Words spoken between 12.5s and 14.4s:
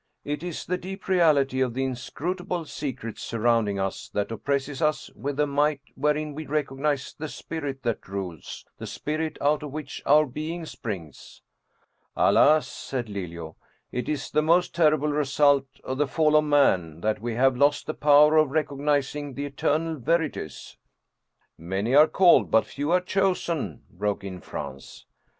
said Lelio," it is